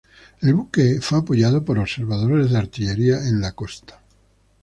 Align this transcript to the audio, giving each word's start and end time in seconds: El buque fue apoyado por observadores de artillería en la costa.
El 0.41 0.55
buque 0.55 0.97
fue 0.99 1.19
apoyado 1.19 1.63
por 1.63 1.77
observadores 1.77 2.49
de 2.49 2.57
artillería 2.57 3.17
en 3.17 3.39
la 3.39 3.51
costa. 3.51 4.01